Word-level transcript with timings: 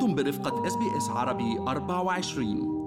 أنتم 0.00 0.14
برفقة 0.14 0.66
اس 0.66 0.76
بي 0.76 0.96
اس 0.96 1.08
عربي 1.08 1.58
24 1.58 2.80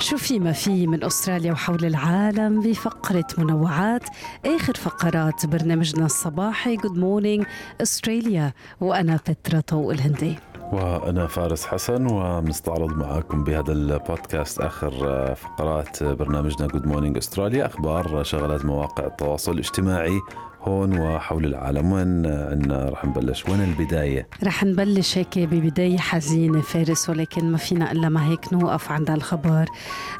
شو 0.00 0.16
في 0.16 0.38
ما 0.38 0.52
في 0.52 0.86
من 0.86 1.04
أستراليا 1.04 1.52
وحول 1.52 1.84
العالم 1.84 2.60
بفقرة 2.60 3.26
منوعات. 3.38 4.02
آخر 4.46 4.74
فقرات 4.74 5.46
برنامجنا 5.46 6.06
الصباحي 6.06 6.76
Good 6.76 6.98
Morning 6.98 7.44
أستراليا 7.80 8.52
وأنا 8.80 9.16
بترا 9.28 9.60
طوق 9.60 9.90
الهندي. 9.92 10.38
وأنا 10.72 11.26
فارس 11.26 11.66
حسن 11.66 12.06
ومستعرض 12.06 12.96
معاكم 12.96 13.44
بهذا 13.44 13.72
البودكاست 13.72 14.60
آخر 14.60 14.90
فقرات 15.34 16.02
برنامجنا 16.02 16.66
Good 16.68 16.86
Morning 16.86 17.16
أستراليا 17.16 17.66
أخبار 17.66 18.22
شغلات 18.22 18.64
مواقع 18.64 19.06
التواصل 19.06 19.52
الاجتماعي 19.52 20.20
هون 20.68 20.98
وحول 20.98 21.44
العالم 21.44 21.92
وين 21.92 22.26
عنا 22.26 22.88
رح 22.88 23.04
نبلش؟ 23.04 23.48
وين 23.48 23.62
البداية؟ 23.62 24.28
رح 24.44 24.64
نبلش 24.64 25.18
هيك 25.18 25.38
ببداية 25.38 25.98
حزينة 25.98 26.60
فارس 26.60 27.10
ولكن 27.10 27.52
ما 27.52 27.58
فينا 27.58 27.92
إلا 27.92 28.08
ما 28.08 28.26
هيك 28.26 28.52
نوقف 28.52 28.92
عند 28.92 29.10
الخبر 29.10 29.68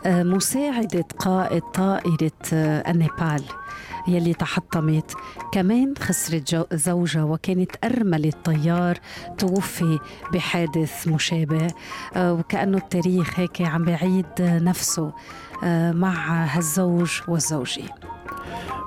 آه، 0.06 0.22
مساعدة 0.22 1.04
قائد 1.18 1.62
طائرة 1.62 2.30
آه، 2.52 2.90
النيبال 2.90 3.42
يلي 4.08 4.34
تحطمت. 4.34 5.12
كمان 5.52 5.94
خسرت 5.98 6.74
زوجها 6.74 7.22
وكانت 7.22 7.70
أرملة 7.84 8.32
طيار 8.44 8.98
توفي 9.38 9.98
بحادث 10.32 11.08
مشابه. 11.08 11.66
آه، 12.16 12.32
وكأنه 12.32 12.78
التاريخ 12.78 13.40
هيك 13.40 13.62
عم 13.62 13.84
بعيد 13.84 14.26
نفسه 14.40 15.12
مع 15.92 16.44
هالزوج 16.44 17.20
والزوجة. 17.28 18.15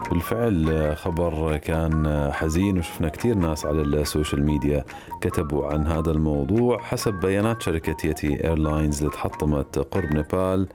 بالفعل 0.09 0.93
خبر 0.97 1.57
كان 1.57 2.29
حزين 2.33 2.77
وشفنا 2.77 3.09
كثير 3.09 3.35
ناس 3.35 3.65
على 3.65 3.81
ال 3.81 3.90
social 3.90 4.45
media 4.45 4.83
كتبوا 5.21 5.67
عن 5.67 5.87
هذا 5.87 6.11
الموضوع 6.11 6.79
حسب 6.79 7.13
بيانات 7.13 7.61
شركة 7.61 8.07
Yeti 8.07 8.43
Airlines 8.43 8.97
اللي 8.97 9.11
تحطمت 9.11 9.79
قرب 9.79 10.13
نيبال. 10.13 10.67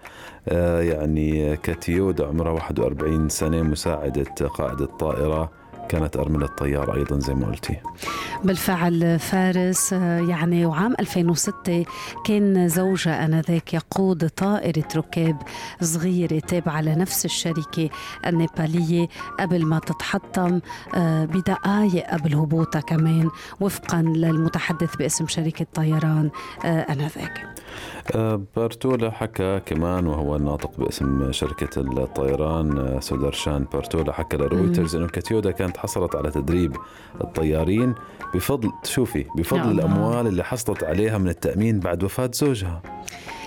آه، 0.48 0.80
يعني 0.82 1.56
كاتيودا 1.56 2.26
عمرها 2.26 2.52
41 2.52 3.28
سنة 3.28 3.62
مساعدة 3.62 4.46
قائد 4.46 4.80
الطائرة. 4.80 5.50
كانت 5.88 6.16
أرملة 6.16 6.46
طيار 6.46 6.94
أيضا 6.96 7.18
زي 7.18 7.34
ما 7.34 7.46
قلتي. 7.46 7.76
بالفعل 8.44 9.18
فارس 9.18 9.92
آه، 9.92 10.20
يعني 10.20 10.66
وعام 10.66 10.94
2006 11.00 11.84
كان 12.24 12.68
زوجها 12.68 13.24
آنذاك 13.24 13.74
يقود 13.74 14.28
طائرة 14.28 14.88
ركاب 14.96 15.36
صغيرة 15.80 16.38
تابعة 16.38 16.80
لنفس 16.82 17.24
الشركة 17.24 17.90
النيبالية 18.26 19.08
قبل 19.40 19.66
ما 19.66 19.78
تتحطم 19.78 20.60
آه، 20.94 21.24
بدقائق 21.24 22.06
قبل 22.10 22.34
هبوطها 22.34 22.80
كمان 22.80 23.30
وفقا 23.60 24.02
للمتحدث 24.02 24.96
باسم 24.96 25.26
شركة 25.26 25.66
طيران 25.74 26.30
آه، 26.64 26.68
آنذاك. 26.80 27.46
آه، 28.14 28.40
بارتولا 28.56 29.10
حكى 29.10 29.60
كمان 29.66 30.06
وهو 30.06 30.36
الناطق 30.36 30.70
باسم 30.78 31.32
شركة 31.32 31.80
الطيران 31.80 32.98
سودرشان 33.00 33.66
بارتولا 33.72 34.12
حكى 34.12 34.36
لرويترز 34.36 34.96
إنه 34.96 35.06
كاتيودا 35.06 35.50
كانت 35.74 35.86
حصلت 35.86 36.14
على 36.16 36.30
تدريب 36.30 36.76
الطيارين 37.20 37.94
بفضل 38.34 38.72
شوفي 38.84 39.24
بفضل 39.36 39.60
الله. 39.60 39.72
الأموال 39.72 40.26
اللي 40.26 40.44
حصلت 40.44 40.84
عليها 40.84 41.18
من 41.18 41.28
التأمين 41.28 41.80
بعد 41.80 42.04
وفاة 42.04 42.30
زوجها 42.34 42.82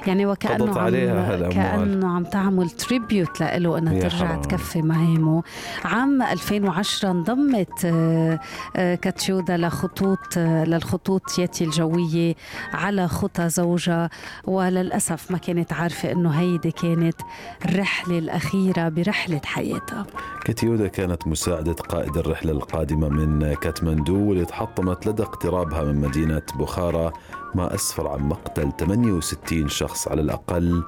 يعني 0.08 0.26
وكأنه 0.26 0.70
عم 0.70 0.78
عليها 0.78 1.34
هالأموال. 1.34 1.54
كأنه 1.54 2.16
عم 2.16 2.24
تعمل 2.24 2.70
تريبيوت 2.70 3.42
له 3.42 3.78
إنها 3.78 4.00
ترجع 4.00 4.28
حرام. 4.28 4.42
تكفي 4.42 4.82
مهامه 4.82 5.44
عام 5.86 6.22
2010 6.22 7.12
انضمت 7.12 7.86
آه، 7.86 8.40
آه، 8.76 8.96
كاتيودا 8.96 9.58
لخطوط 9.58 10.38
آه، 10.38 10.64
للخطوط 10.64 11.40
ياتي 11.40 11.64
الجوية 11.64 12.36
على 12.74 13.08
خطى 13.08 13.50
زوجها 13.50 14.10
وللأسف 14.46 15.32
ما 15.32 15.38
كانت 15.38 15.74
عارفة 15.74 16.12
إنه 16.12 16.30
هيدي 16.30 16.72
كانت 16.72 17.22
الرحلة 17.66 18.18
الأخيرة 18.18 18.90
برحلة 18.90 19.42
حياتها 19.46 20.06
كاتيودا 20.46 20.88
كانت 20.88 21.28
مساعدة 21.28 21.74
قائد 21.74 22.18
الرحلة 22.18 22.52
القادمة 22.52 23.10
من 23.10 23.54
كاتماندو 23.54 24.30
واللي 24.30 24.46
تحطمت 24.46 25.08
لدى 25.08 25.24
اقترابها 25.24 25.84
من 25.84 25.96
مدينة 25.96 26.42
بوخارا 26.56 27.12
ما 27.56 27.76
أسفر 27.76 28.08
عن 28.08 28.20
مقتل 28.20 28.72
68 28.80 29.70
شخص 29.70 30.08
على 30.08 30.22
الأقل 30.22 30.84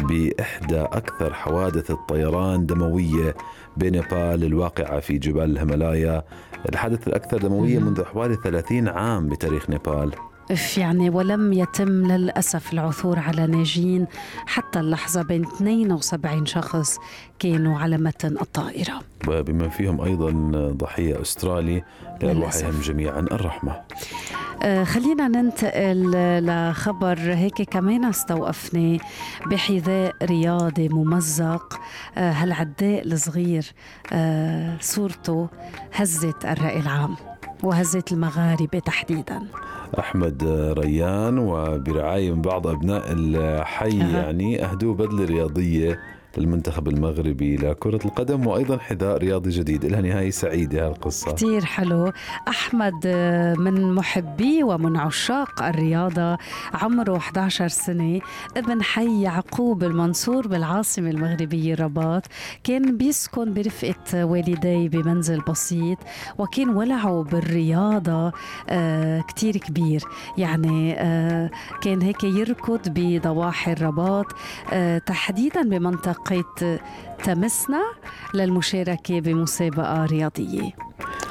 بإحدى 0.00 0.80
أكثر 0.80 1.34
حوادث 1.34 1.90
الطيران 1.90 2.66
دموية 2.66 3.34
بنيبال 3.76 4.44
الواقعة 4.44 5.00
في 5.00 5.18
جبال 5.18 5.50
الهيمالايا 5.50 6.22
الحادث 6.68 7.08
الأكثر 7.08 7.38
دموية. 7.38 7.78
منذ 7.78 8.04
حوالي 8.04 8.36
30 8.44 8.88
عام 8.88 9.28
بتاريخ 9.28 9.70
نيبال 9.70 10.12
يعني 10.76 11.10
ولم 11.10 11.52
يتم 11.52 12.12
للأسف 12.12 12.72
العثور 12.72 13.18
على 13.18 13.46
ناجين 13.46 14.06
حتى 14.46 14.80
اللحظة 14.80 15.22
بين 15.22 15.46
72 15.46 16.46
شخص 16.46 16.98
كانوا 17.38 17.78
على 17.78 17.96
متن 17.98 18.36
الطائرة 18.40 19.00
بما 19.26 19.68
فيهم 19.68 20.00
أيضا 20.00 20.30
ضحية 20.76 21.20
أسترالي 21.20 21.82
لأرواحهم. 22.22 22.80
جميعا 22.80 23.20
الرحمة 23.20 23.80
خلينا 24.62 25.28
ننتقل 25.28 26.10
لخبر 26.46 27.18
هيك 27.18 27.62
كمان 27.62 28.04
استوقفني 28.04 29.00
بحذاء 29.46 30.14
رياضي 30.22 30.88
ممزق 30.88 31.80
آه، 32.16 32.32
هالعداء 32.32 33.06
الصغير 33.06 33.72
آه، 34.12 34.76
صورته 34.80 35.48
هزت 35.94 36.44
الرأي 36.44 36.80
العام 36.80 37.16
وهزت 37.62 38.12
المغاربة 38.12 38.78
تحديدا 38.78 39.42
أحمد 39.98 40.44
ريان 40.78 41.38
وبرعاية 41.38 42.30
من 42.34 42.42
بعض 42.42 42.66
أبناء 42.66 43.04
الحي 43.08 44.00
أها. 44.02 44.22
يعني 44.22 44.64
أهدوا 44.64 44.94
بدلة 44.94 45.24
رياضية 45.24 46.00
للمنتخب 46.38 46.88
المغربي 46.88 47.56
لكرة 47.56 48.00
القدم 48.04 48.46
وأيضا 48.46 48.78
حذاء 48.78 49.16
رياضي 49.18 49.50
جديد. 49.50 49.84
لها 49.84 50.00
نهاية 50.00 50.30
سعيدة 50.30 50.86
هالقصة 50.86 51.32
كتير 51.32 51.64
حلو. 51.64 52.12
أحمد 52.48 52.94
آه، 53.06 53.54
من 53.54 53.94
محبي 53.94 54.62
ومن 54.62 54.96
عشاق 54.96 55.62
الرياضة 55.62 56.38
عمره 56.74 57.16
11 57.16 57.68
سنة. 57.68 58.20
ابن 58.56 58.82
حي 58.82 59.22
يعقوب 59.22 59.82
المنصور 59.84 60.46
بالعاصمة 60.48 61.10
المغربية 61.10 61.74
الرباط 61.74 62.22
كان 62.64 62.96
بيسكن 62.96 63.54
برفقة 63.54 64.24
والديه 64.24 64.88
بمنزل 64.88 65.40
بسيط 65.40 65.98
وكان 66.38 66.68
ولعه 66.68 67.22
بالرياضة 67.22 68.32
آه، 68.68 69.20
كتير 69.20 69.56
كبير. 69.56 70.02
يعني 70.38 70.94
آه، 70.98 71.50
كان 71.82 72.02
هيك 72.02 72.24
يركض 72.24 72.80
بضواحي 72.86 73.72
الرباط. 73.72 74.26
تحديدا 75.06 75.62
بمنطقة 75.62 76.21
تمسنا 77.24 77.82
للمشاركة 78.34 79.20
بمسابقة 79.20 80.04
رياضية. 80.04 80.70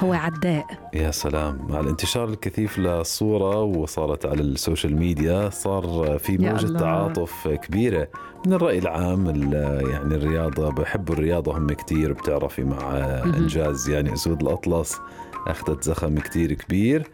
هو 0.02 0.12
عداء. 0.12 0.66
يا 0.94 1.10
سلام. 1.10 1.66
مع 1.70 1.80
الانتشار 1.80 2.28
الكثيف 2.28 2.78
للصورة 2.78 3.62
وصارت 3.62 4.26
على 4.26 4.40
ال 4.40 4.48
social 4.48 4.96
media 4.96 5.50
صار 5.50 6.16
في 6.18 6.38
موجة. 6.38 6.78
تعاطف 6.78 7.48
كبيرة. 7.48 8.08
من 8.46 8.52
الرأي 8.52 8.78
العام 8.78 9.28
ال- 9.28 9.90
يعني 9.90 10.14
الرياضة 10.14 10.70
بحبوا 10.70 11.14
الرياضة 11.14 11.58
هم 11.58 11.66
كتير 11.66 12.12
بتعرفي 12.12 12.64
مع. 12.64 12.90
إنجاز 13.24 13.88
يعني 13.88 14.12
أسود 14.12 14.42
الأطلس 14.42 15.00
أخذت 15.46 15.84
زخم 15.84 16.18
كتير 16.18 16.52
كبير. 16.52 17.06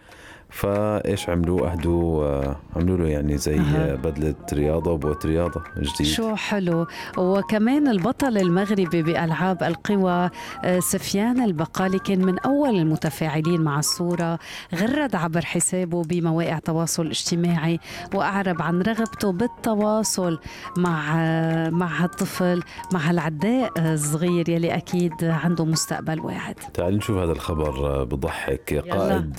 فايش 0.51 1.29
عملوا؟ 1.29 1.73
أهدوا 1.73 2.25
آه، 2.25 2.57
عملوا 2.77 2.97
له 2.97 3.09
يعني 3.09 3.39
زي 3.39 3.59
أها. 3.61 3.95
بدلة 3.95 4.35
رياضة 4.53 4.91
وبوت 4.93 5.27
رياضة 5.27 5.63
جديد. 5.79 6.07
شو 6.07 6.35
حلو. 6.35 6.87
وكمان 7.19 7.89
البطل 7.89 8.39
المغربي 8.39 9.03
بألعاب 9.03 9.63
القوى 9.63 10.31
آه، 10.65 10.79
سفيان 10.79 11.43
البقالي 11.43 11.99
كان 11.99 12.25
من 12.25 12.39
أول 12.39 12.77
المتفاعلين 12.77 13.61
مع 13.61 13.79
الصورة 13.79 14.39
غرد 14.75 15.15
عبر 15.15 15.45
حسابه 15.45 16.03
بمواقع 16.05 16.57
التواصل 16.57 17.03
الاجتماعي 17.03 17.81
وأعرب 18.15 18.63
عن 18.63 18.83
رغبته 18.83 19.33
بالتواصل 19.33 20.39
مع 20.79 21.15
آه، 21.19 21.71
مع 21.71 21.87
هالطفل 22.05 22.63
مع 22.93 23.01
هالعداء 23.01 23.73
الصغير 23.79 24.49
يلي 24.49 24.75
أكيد 24.75 25.13
عنده 25.25 25.65
مستقبل 25.65 26.21
واعد. 26.21 26.55
تعال 26.75 26.97
نشوف 26.97 27.17
هذا 27.19 27.33
الخبر 27.33 28.05
بضحك. 28.05 28.85
قائد 28.91 29.35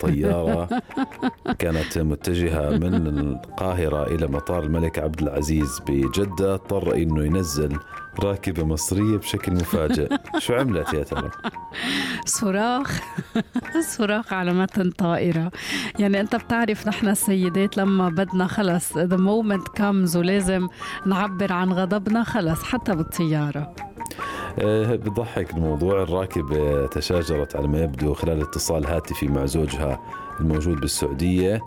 طيارة 0.00 0.47
كانت 1.58 1.98
متجهة 1.98 2.70
من 2.70 2.94
القاهرة 2.94 4.06
إلى 4.06 4.26
مطار 4.26 4.62
الملك 4.62 4.98
عبد 4.98 5.22
العزيز 5.22 5.80
بجدة. 5.88 6.54
اضطر 6.54 6.94
إنه 6.94 7.24
ينزل 7.24 7.78
راكبة 8.20 8.64
مصرية 8.64 9.16
بشكل 9.16 9.52
مفاجئ. 9.52 10.16
شو 10.38 10.54
عملت 10.54 10.94
يا 10.94 11.02
ترى؟ 11.02 11.30
صراخ. 12.26 13.00
صراخ 13.96 14.32
على 14.32 14.52
متن 14.52 14.90
طائرة 14.90 15.50
يعني 15.98 16.20
أنت 16.20 16.36
بتعرف 16.36 16.88
نحن 16.88 17.08
السيدات 17.08 17.76
لما 17.76 18.08
بدنا 18.08 18.46
خلص 18.46 18.92
the 18.98 19.18
moment 19.18 19.80
comes 19.80 20.16
ولازم 20.16 20.68
نعبر 21.06 21.52
عن 21.52 21.72
غضبنا 21.72 22.24
خلص 22.24 22.62
حتى 22.62 22.94
بالطيارة. 22.94 23.74
آه، 24.58 24.96
بضحك 24.96 25.50
الموضوع. 25.54 26.02
الراكبة 26.02 26.86
تشاجرت 26.86 27.56
على 27.56 27.68
ما 27.68 27.78
يبدو 27.82 28.14
خلال 28.14 28.40
اتصال 28.42 28.86
هاتفي 28.86 29.28
مع 29.28 29.44
زوجها 29.46 30.00
الموجود 30.40 30.80
بالسعودية 30.80 31.60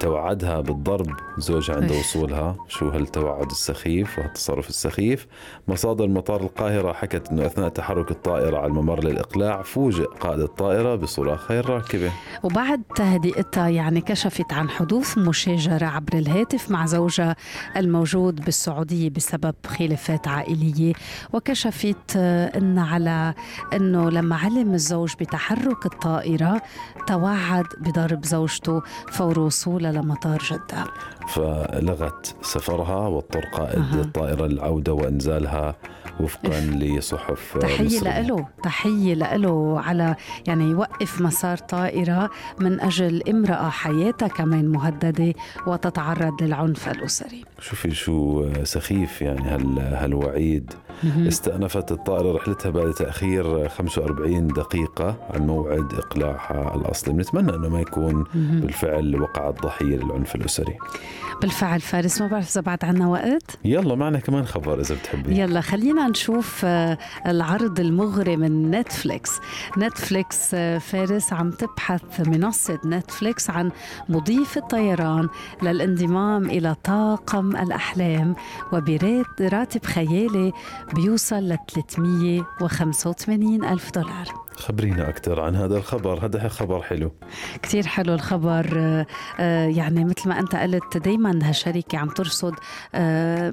توعدها 0.00 0.60
بالضرب. 0.60 1.16
زوجها 1.38 1.76
عند 1.76 1.90
وصولها. 1.90 2.56
شو 2.68 2.88
هالتوعد 2.88 3.50
السخيف 3.50 4.18
وهالتصرف 4.18 4.68
السخيف؟ 4.68 5.26
مصادر 5.68 6.08
مطار 6.08 6.40
القاهرة 6.40 6.92
حكت 6.92 7.28
أنه 7.28 7.46
أثناء 7.46 7.68
تحرك 7.68 8.10
الطائرة 8.10 8.56
على 8.58 8.66
الممر 8.66 9.04
للإقلاع 9.04 9.62
فوجئ 9.62 10.04
قائد 10.04 10.40
الطائرة 10.40 10.94
بصراخ 10.94 11.50
الراكبة 11.50 12.12
وبعد 12.42 12.82
تهدئتها 12.96 13.68
يعني 13.68 14.00
كشفت 14.00 14.52
عن 14.52 14.68
حدوث 14.68 15.18
مشاجرة 15.18 15.86
عبر 15.86 16.12
الهاتف 16.12 16.70
مع 16.70 16.86
زوجها 16.86 17.36
الموجود 17.76 18.44
بالسعودية 18.44 19.10
بسبب 19.10 19.54
خلافات 19.66 20.28
عائلية. 20.28 20.92
وكشفت 21.32 22.16
أن 22.16 22.78
على 22.78 23.34
أنه 23.72 24.10
لما 24.10 24.36
علم 24.36 24.74
الزوج 24.74 25.12
بتحرك 25.20 25.86
الطائرة 25.86 26.62
توعد 27.06 27.66
بضرب 27.88 28.24
زوجته 28.24 28.82
فور 29.10 29.38
وصولها 29.38 29.92
لمطار 29.92 30.42
جدة 30.50 30.84
فلغت 31.28 32.36
سفرها 32.42 33.08
واضطر 33.08 33.44
قائد 33.52 33.78
أه. 33.78 34.00
الطائرة 34.00 34.46
للعودة 34.46 34.92
وإنزالها 34.92 35.76
وفقا 36.20 36.60
لصحف 36.60 37.58
تحية 37.60 38.20
له 38.20 38.46
تحية 38.62 39.14
له 39.14 39.80
على 39.80 40.16
يعني 40.46 40.64
يوقف 40.64 41.20
مسار 41.20 41.56
طائرة 41.56 42.30
من 42.60 42.80
أجل 42.80 43.22
امرأة 43.28 43.68
حياتها 43.68 44.28
كمان 44.28 44.68
مهددة 44.68 45.34
وتتعرض 45.66 46.42
للعنف 46.42 46.88
الأسري. 46.88 47.44
شوفي 47.60 47.90
شو 47.90 48.46
سخيف 48.64 49.22
يعني 49.22 49.48
هال 49.48 49.78
هالوعيد. 49.78 50.72
استأنفت 51.28 51.92
الطائرة 51.92 52.32
رحلتها 52.32 52.70
بعد 52.70 52.92
تأخير 52.92 53.68
45 53.68 54.48
دقيقة 54.48 55.16
عن 55.30 55.46
موعد 55.46 55.94
إقلاعها 55.94 56.74
الأصلي 56.74 57.14
بنتمنى 57.14 57.56
أنه 57.56 57.68
ما 57.68 57.80
يكون 57.80 58.24
بالفعل 58.34 59.20
وقعت 59.20 59.62
ضحية 59.62 59.96
للعنف 59.96 60.34
الأسري. 60.34 60.76
بالفعل 61.40 61.80
فارس 61.80 62.20
ما 62.20 62.26
بعرف 62.26 62.50
إذا 62.50 62.60
بعد 62.60 62.84
عنا 62.84 63.06
وقت. 63.06 63.58
يلا 63.64 63.94
معنا 63.94 64.18
كمان 64.18 64.46
خبر 64.46 64.80
إذا 64.80 64.94
بتحبي. 64.94 65.40
يلا 65.40 65.60
خلينا 65.60 66.07
نشوف 66.08 66.64
آه، 66.64 66.98
العرض 67.26 67.80
المغري 67.80 68.36
من 68.36 68.70
نتفليكس 68.70 69.30
نتفليكس 69.78 70.54
آه، 70.54 70.78
فارس 70.78 71.32
عم 71.32 71.50
تبحث 71.50 72.28
منصة 72.28 72.78
نتفليكس 72.84 73.50
عن 73.50 73.70
مضيف 74.08 74.56
الطيران 74.56 75.28
للانضمام 75.62 76.44
إلى 76.50 76.76
طاقم 76.84 77.56
الأحلام 77.56 78.36
وبراتب 78.72 79.84
خيالي 79.84 80.52
بيوصل 80.94 81.36
ل 81.36 81.58
385 81.68 83.64
ألف 83.64 83.90
دولار. 83.90 84.47
خبرينا 84.58 85.08
أكثر 85.08 85.40
عن 85.40 85.56
هذا 85.56 85.76
الخبر. 85.76 86.24
هذا 86.26 86.48
خبر 86.48 86.82
حلو. 86.82 87.12
كثير 87.62 87.86
حلو 87.86 88.14
الخبر. 88.14 88.72
آه، 88.76 89.06
آه، 89.40 89.66
يعني 89.66 90.04
مثل 90.04 90.28
ما 90.28 90.38
أنت 90.38 90.56
قلت 90.56 90.96
دايما 90.96 91.38
هالشركة 91.42 91.98
عم 91.98 92.08
ترصد 92.08 92.54
آه، 92.94 93.52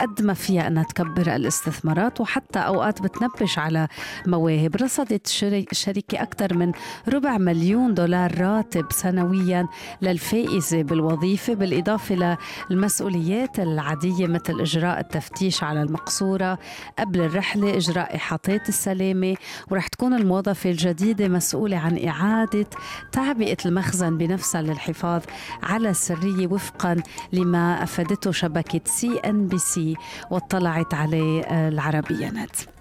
قد 0.00 0.22
ما 0.22 0.34
فيها 0.34 0.66
أنها 0.66 0.82
تكبر 0.82 1.36
الاستثمارات 1.36 2.20
وحتى 2.20 2.58
أوقات 2.58 3.02
بتنبش 3.02 3.58
على 3.58 3.88
مواهب. 4.26 4.76
رصدت 4.76 5.26
الشركة 5.72 6.22
أكثر 6.22 6.54
من 6.54 6.72
ربع 7.08 7.38
مليون 7.38 7.94
دولار 7.94 8.40
راتب 8.40 8.86
سنويا 8.90 9.66
للفائزة 10.02 10.82
بالوظيفة 10.82 11.54
بالإضافة 11.54 12.38
للمسؤوليات 12.70 13.58
العادية 13.58 14.26
مثل 14.26 14.60
إجراء 14.60 15.00
التفتيش 15.00 15.62
على 15.62 15.82
المقصورة 15.82 16.58
قبل 16.98 17.20
الرحلة 17.20 17.76
إجراء 17.76 18.16
إحاطات 18.16 18.68
السلامة 18.68 19.36
ورح 19.70 19.86
تكون 19.86 20.03
تكون 20.04 20.14
الموظفة 20.14 20.70
الجديدة 20.70 21.28
مسؤولة 21.28 21.76
عن 21.76 22.08
إعادة 22.08 22.66
تعبئة 23.12 23.56
المخزن 23.66 24.18
بنفسها 24.18 24.62
للحفاظ 24.62 25.22
على 25.62 25.90
السرية 25.90 26.46
وفقا 26.46 27.02
لما 27.32 27.82
أفادته 27.82 28.32
شبكة 28.32 28.80
سي 28.84 29.18
أن 29.18 29.46
بي 29.48 29.58
سي 29.58 29.94
واطلعت 30.30 30.94
عليه 30.94 31.40
العربية 31.68 32.30
نت. 32.30 32.73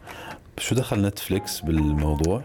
شو 0.57 0.75
دخل 0.75 1.01
Netflix 1.01 1.61
بالموضوع؟ 1.61 2.41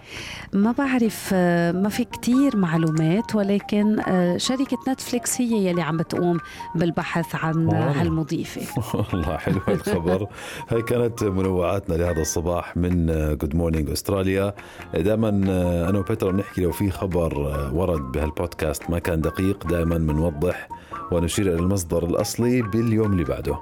ما 0.53 0.73
بعرف 0.73 1.31
آه، 1.35 1.73
ما 1.73 1.89
في 1.89 2.05
كتير 2.05 2.57
معلومات 2.57 3.35
ولكن 3.35 4.01
آه، 4.01 4.37
شركة 4.37 4.79
Netflix 4.89 5.41
هي 5.41 5.69
يلي 5.69 5.83
عم 5.83 5.97
بتقوم 5.97 6.39
بالبحث 6.75 7.35
عن 7.35 7.69
هالمضيفة. 7.71 8.61
والله 9.13 9.37
حلو 9.37 9.61
هالخبر. 9.69 10.27
هاي 10.71 10.83
كانت 10.83 11.25
منوعاتنا 11.25 11.95
لهذا 11.95 12.21
الصباح 12.21 12.77
من 12.77 13.07
Good 13.37 13.57
Morning 13.57 13.91
Australia 13.91 14.55
دائما 14.95 15.45
آه، 15.49 15.89
أنا 15.89 15.99
وبترا 15.99 16.31
بنحكي 16.31 16.61
لو 16.61 16.73
في 16.73 16.91
خبر 16.91 17.39
ورد 17.73 18.13
بهالبودكاست 18.13 18.91
ما 18.91 18.99
كان 18.99 19.21
دقيق 19.21 19.67
دائما 19.67 19.99
بنوضح 19.99 20.69
ونشير 21.13 21.47
إلى 21.47 21.55
المصدر 21.55 22.05
الأصلي 22.05 22.63
باليوم 22.63 23.13
اللي 23.13 23.25
بعده. 23.25 23.59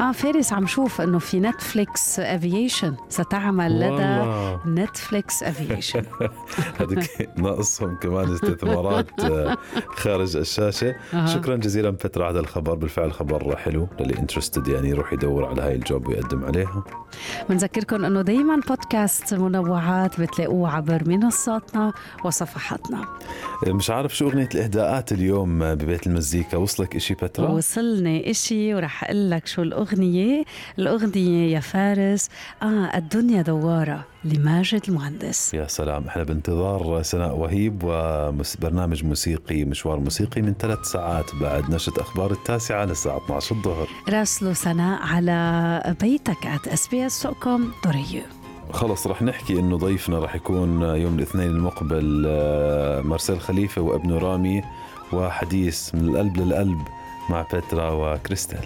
آه 0.00 0.12
فارس 0.12 0.52
عم 0.52 0.66
شوف 0.66 1.00
إنه 1.00 1.18
في 1.18 1.40
Netflix 1.40 2.20
Aviation 2.20 2.96
ستعمل 3.08 3.87
لدى 3.88 4.58
Netflix 4.82 5.42
Aviation 5.42 6.02
هذيك 6.80 7.28
ناقصهم 7.36 7.96
كمان 7.96 8.32
استثمارات 8.34 9.20
آه، 9.20 9.56
خارج 9.96 10.36
الشاشة. 10.36 10.94
آه. 11.14 11.26
شكرا 11.26 11.56
جزيلا 11.56 11.90
بترا 11.90 12.26
على 12.26 12.40
الخبر. 12.40 12.74
بالفعل 12.74 13.12
خبر 13.12 13.56
حلو 13.56 13.88
للي 14.00 14.18
interested 14.18 14.68
يعني 14.68 14.88
يروح 14.88 15.12
يدور 15.12 15.44
على 15.44 15.62
هاي 15.62 15.74
ال 15.74 15.83
job 15.83 16.08
ويقدم 16.08 16.44
عليها. 16.44 16.84
بنذكركم 17.48 18.04
إنه 18.04 18.22
دائما 18.22 18.60
بودكاست 18.68 19.34
منوعات 19.34 20.20
بتلاقوه 20.20 20.70
عبر 20.70 21.02
منصاتنا 21.08 21.92
وصفحاتنا. 22.24 23.04
مش 23.66 23.90
عارف 23.90 24.16
شو 24.16 24.28
أغنية 24.28 24.48
الإهداءات 24.54 25.12
اليوم 25.12 25.74
ببيت 25.74 26.06
المزيكا. 26.06 26.56
وصلك 26.56 26.96
إشي 26.96 27.14
بترا 27.14 27.48
وصلني 27.48 28.30
إشي 28.30 28.74
ورح 28.74 29.04
أقول 29.04 29.30
لك 29.30 29.46
شو 29.46 29.62
الأغنية. 29.62 30.44
الأغنية 30.78 31.54
يا 31.54 31.60
فارس 31.60 32.28
آه 32.62 32.96
الدنيا 32.96 33.42
دواره 33.78 34.04
لماجد 34.24 34.82
المهندس. 34.88 35.54
يا 35.54 35.66
سلام 35.66 36.06
إحنا 36.06 36.22
بانتظار 36.22 37.02
سناء 37.02 37.36
وهيب 37.36 37.82
وبرنامج 37.84 39.04
موسيقي 39.04 39.64
مشوار 39.64 39.98
موسيقي 40.00 40.42
من 40.42 40.54
ثلاث 40.54 40.78
ساعات 40.78 41.34
بعد 41.40 41.70
نشرة 41.70 42.02
أخبار 42.02 42.30
التاسعة 42.30 42.84
للساعة 42.84 43.24
12 43.24 43.56
الظهر. 43.56 43.88
راسلوا 44.08 44.52
سناء 44.52 45.02
على 45.02 45.96
بيتك 46.00 46.46
at 46.46 46.68
SBS 46.68 47.26
com 47.26 47.72
خلص 48.72 49.06
رح 49.06 49.22
نحكي 49.22 49.58
إنه 49.58 49.76
ضيفنا 49.76 50.18
رح 50.18 50.34
يكون 50.34 50.82
يوم 50.82 51.14
الاثنين 51.14 51.48
المقبل 51.48 52.24
آه، 52.26 53.00
مارسيل 53.00 53.40
خليفة 53.40 53.82
وابنه 53.82 54.18
رامي 54.18 54.62
وحديث 55.12 55.94
من 55.94 56.08
القلب 56.08 56.36
للقلب. 56.36 56.78
مع 57.30 57.42
بترا 57.42 57.90
وكريستال. 57.90 58.64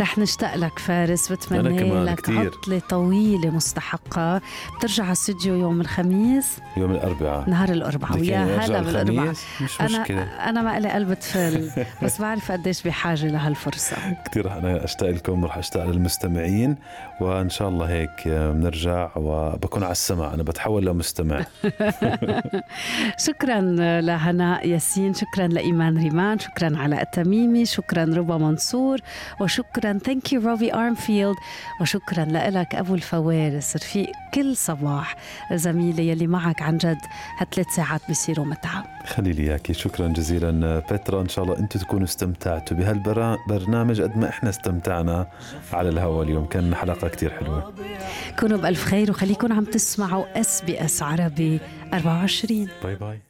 رح 0.00 0.18
نشتاق 0.18 0.56
لك 0.56 0.78
فارس 0.78 1.32
بتمنى 1.32 2.04
لك 2.04 2.20
كتير. 2.20 2.50
عطلة 2.58 2.82
طويلة 2.88 3.50
مستحقة. 3.50 4.40
بترجع 4.78 5.02
على 5.02 5.12
الاستوديو 5.12 5.54
يوم 5.54 5.80
الخميس؟ 5.80 6.58
يوم 6.76 6.90
الأربعاء. 6.90 7.50
نهار 7.50 7.68
الأربعاء. 7.68 8.20
ويا 8.20 8.38
هلا 8.38 8.80
بالأربعاء. 8.80 9.34
مش 9.60 9.80
أنا 9.80 10.00
مشكلة. 10.00 10.22
أنا 10.22 10.62
ما 10.62 10.80
لي 10.80 10.88
قلب 10.90 11.14
طفل 11.14 11.70
بس 12.02 12.20
بعرف 12.20 12.52
قديش 12.52 12.82
بحاجة 12.82 13.26
لهالفرصة. 13.26 13.96
كثير 14.30 14.58
أنا 14.58 14.84
أشتاق 14.84 15.10
لكم 15.10 15.44
ورح 15.44 15.58
أشتاق 15.58 15.86
للمستمعين 15.86 16.76
وإن 17.20 17.50
شاء 17.50 17.68
الله 17.68 17.88
هيك 17.88 18.28
بنرجع 18.28 19.10
وبكون 19.16 19.82
على 19.82 19.92
السمع 19.92 20.34
أنا 20.34 20.42
بتحول 20.42 20.86
لمستمع. 20.86 21.40
شكرا 23.26 23.60
لهناء 24.00 24.68
ياسين 24.68 25.14
شكرا 25.14 25.46
لإيمان 25.46 25.98
ريمان 25.98 26.38
شكرا 26.38 26.78
على 26.78 27.02
التميمي 27.02 27.64
شكرا 27.66 27.89
ربا 27.98 28.38
منصور 28.38 28.98
وشكرا 29.40 29.98
thank 29.98 30.32
you 30.32 30.40
روبي 30.40 30.74
ارمفيلد 30.74 31.36
وشكرا 31.80 32.24
لك 32.24 32.74
أبو 32.74 32.94
الفوارس. 32.94 33.76
رفيق 33.76 34.10
كل 34.34 34.56
صباح. 34.56 35.16
زميلي 35.52 36.08
يلي 36.08 36.26
معك 36.26 36.62
عن 36.62 36.78
جد 36.78 36.98
هالثلاث 37.38 37.66
ساعات 37.76 38.00
بيصيروا 38.08 38.46
متعة. 38.46 38.84
خلي 39.06 39.32
لي 39.32 39.42
اياكي 39.42 39.74
شكرا 39.74 40.08
جزيلا. 40.08 40.78
بترا 40.90 41.20
إن 41.22 41.28
شاء 41.28 41.44
الله 41.44 41.58
أنتم 41.58 41.80
تكونوا 41.80 42.04
استمتعتوا 42.04 42.76
بهالبرنامج 42.76 44.02
قد 44.02 44.16
ما 44.16 44.28
إحنا 44.28 44.50
استمتعنا 44.50 45.26
على 45.72 45.88
الهواء 45.88 46.24
اليوم. 46.24 46.46
كان 46.46 46.74
حلقة 46.74 47.08
كتير 47.08 47.30
حلوة. 47.30 47.74
كونوا 48.38 48.58
بألف 48.58 48.84
خير 48.84 49.10
وخليكم 49.10 49.52
عم 49.52 49.64
تسمعوا 49.64 50.40
SBS 50.40 51.02
عربي 51.02 51.60
24 51.94 52.68
bye 52.82 52.94
bye. 52.94 53.29